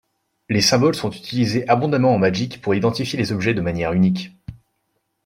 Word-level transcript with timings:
Les 0.49 0.61
symboles 0.61 0.95
sont 0.95 1.11
utilisés 1.11 1.69
abondamment 1.69 2.15
en 2.15 2.17
Magik 2.17 2.59
pour 2.59 2.73
identifier 2.73 3.19
les 3.19 3.31
objets 3.33 3.53
de 3.53 3.61
manière 3.61 3.93
unique. 3.93 4.31